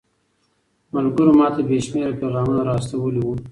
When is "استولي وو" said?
2.79-3.33